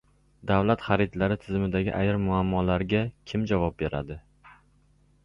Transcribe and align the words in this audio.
Davlat 0.51 0.85
xaridlari 0.85 1.35
tizimidagi 1.43 1.93
ayrim 1.97 2.25
muammolarga 2.31 3.03
kim 3.33 3.45
javob 3.53 3.77
beradi? 3.83 4.19